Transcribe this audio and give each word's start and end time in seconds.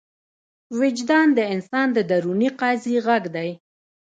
وجدان 0.79 1.27
د 1.37 1.39
انسان 1.53 1.87
د 1.93 1.97
دروني 2.09 2.49
قاضي 2.59 2.95
غږ 3.07 3.23
دی. 3.35 3.49